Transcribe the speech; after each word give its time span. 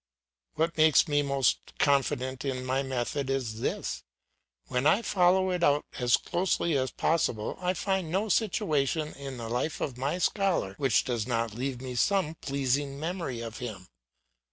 What 0.55 0.75
makes 0.77 1.07
me 1.07 1.21
most 1.21 1.59
confident 1.77 2.43
in 2.43 2.65
my 2.65 2.81
method 2.81 3.29
is 3.29 3.59
this: 3.59 4.03
when 4.65 4.87
I 4.87 5.03
follow 5.03 5.51
it 5.51 5.63
out 5.63 5.85
as 5.99 6.17
closely 6.17 6.75
as 6.75 6.89
possible, 6.89 7.55
I 7.61 7.75
find 7.75 8.09
no 8.09 8.27
situation 8.27 9.09
in 9.13 9.37
the 9.37 9.47
life 9.47 9.79
of 9.79 9.99
my 9.99 10.17
scholar 10.17 10.73
which 10.79 11.03
does 11.03 11.27
not 11.27 11.53
leave 11.53 11.81
me 11.83 11.93
some 11.93 12.33
pleasing 12.41 12.99
memory 12.99 13.41
of 13.41 13.59
him. 13.59 13.89